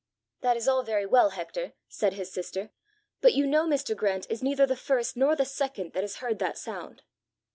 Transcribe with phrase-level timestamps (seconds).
[0.39, 2.71] "That is all very well, Hector," said his sister;
[3.21, 3.95] "but you know Mr.
[3.95, 7.03] Grant is neither the first nor the second that has heard that sound!"